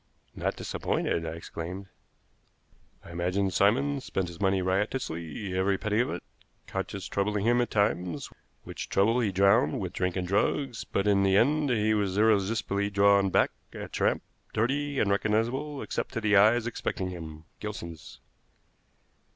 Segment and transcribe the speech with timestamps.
[0.35, 1.85] "Not disappointed!" I exclaimed.
[3.05, 6.23] "I imagine Simon spent his money riotously, every penny of it,
[6.65, 8.27] conscience troubling him at times,
[8.63, 12.89] which trouble he drowned with drink and drugs; but in the end he was irresistibly
[12.89, 18.19] drawn back, a tramp, dirty, unrecognizable, except to the eyes expecting him Gilson's."